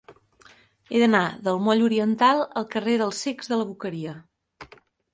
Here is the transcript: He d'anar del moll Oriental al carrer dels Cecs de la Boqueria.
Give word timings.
He 0.95 1.01
d'anar 1.03 1.21
del 1.49 1.61
moll 1.67 1.85
Oriental 1.89 2.43
al 2.63 2.69
carrer 2.75 2.99
dels 3.05 3.23
Cecs 3.27 3.55
de 3.55 3.63
la 3.63 3.71
Boqueria. 3.73 4.21